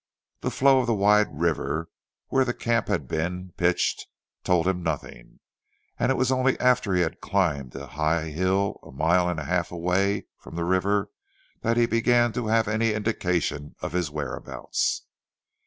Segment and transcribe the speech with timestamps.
[0.39, 1.87] The flow of the wide river
[2.29, 4.07] where the camp had been pitched
[4.43, 5.41] told him nothing,
[5.99, 9.45] and it was only after he had climbed a high hill a mile and a
[9.45, 11.11] half away from the river
[11.61, 15.03] that he began to have any indication of his whereabouts.